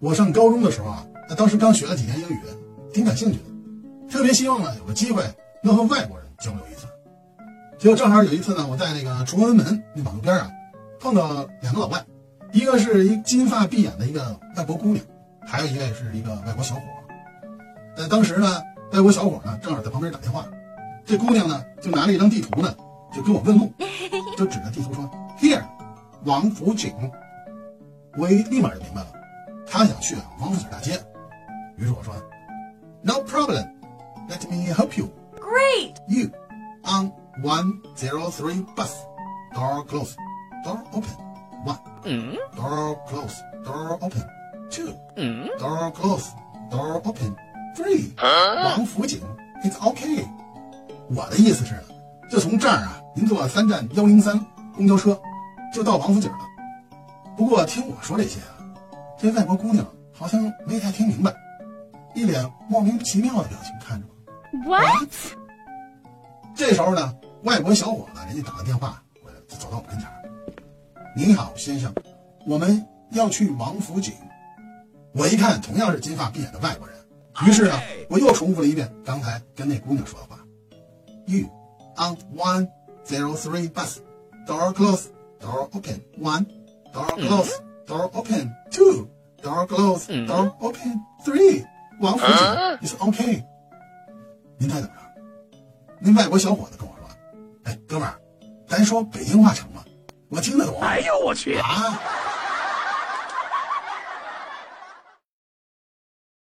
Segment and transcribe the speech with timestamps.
[0.00, 2.40] 我上高中的时候啊，那当时刚学了几天英语，
[2.92, 3.44] 挺感兴趣的，
[4.08, 5.24] 特别希望呢有个机会
[5.60, 6.86] 能和外国人交流一次。
[7.78, 10.48] 结果正好有一次呢，我在那个崇文门那马路边啊，
[11.00, 12.04] 碰到两个老外，
[12.52, 15.04] 一个是一金发碧眼的一个外国姑娘，
[15.44, 16.82] 还有一位是一个外国小伙。
[17.96, 18.62] 呃，当时呢，
[18.92, 20.46] 外国小伙呢正好在旁边打电话，
[21.04, 22.72] 这姑娘呢就拿了一张地图呢，
[23.12, 23.72] 就跟我问路，
[24.36, 25.10] 就指着地图说
[25.40, 25.62] ：“Here，
[26.24, 26.92] 王府井。”
[28.16, 29.06] 我一立马就明白了，
[29.70, 30.92] 她想去王府井大街。
[31.76, 32.14] 于是我说
[33.02, 35.08] ：“No problem，let me help you。
[35.38, 35.94] Great!
[36.08, 36.30] You
[36.82, 38.90] on one zero three bus.
[39.54, 40.14] Door close.
[40.64, 41.10] Door open.
[41.64, 41.78] One.
[42.56, 43.40] Door close.
[43.64, 44.24] Door open.
[44.70, 44.92] Two.
[45.58, 46.30] Door close.
[46.70, 47.36] Door open.
[47.76, 48.12] Three.
[48.20, 49.20] 王府井
[49.64, 50.26] ，It's okay。
[51.14, 51.74] 我的意思是，
[52.30, 54.44] 就从这儿啊，您坐三站幺零三
[54.76, 55.18] 公交车，
[55.72, 56.38] 就到王府井了。
[57.36, 58.57] 不过听我说这些啊，
[59.18, 61.34] 这外国姑娘好像没太听明白，
[62.14, 64.70] 一脸莫名其妙的表情看着我。
[64.70, 65.10] What?
[66.54, 70.14] 这时候呢，外国小伙子人家打个电话过来，就走到我跟前儿。
[71.16, 71.92] 你好，先生，
[72.46, 74.14] 我们要去王府井。
[75.12, 76.96] 我一看，同样是金发碧眼的外国人，
[77.44, 77.74] 于是呢，
[78.08, 80.38] 我又重复了一遍刚才跟那姑娘说的话
[81.26, 81.48] ：You
[81.96, 82.68] on one
[83.04, 83.96] zero three bus,
[84.46, 85.06] door close,
[85.40, 86.02] door open.
[86.20, 86.46] One,
[86.92, 87.50] door close,
[87.84, 88.52] door open.
[88.78, 89.08] Two,
[89.42, 91.00] door close, door open.
[91.24, 91.64] Three，
[92.00, 93.42] 王府井，is OK。
[94.56, 95.02] 您猜怎么着？
[96.00, 97.08] 那外国小伙子跟我说
[97.64, 98.14] ：“哎，哥们儿，
[98.68, 99.82] 咱说北京话成吗？
[100.28, 101.56] 我听得懂。”哎呦我去！
[101.58, 101.98] 啊！